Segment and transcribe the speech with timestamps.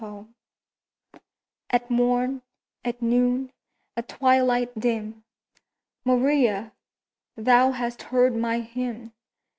[0.01, 0.33] HYMN
[1.69, 5.23] At morn—at noon—at twilight dim—
[6.03, 6.73] Maria!
[7.35, 9.13] thou hast heard my hymn!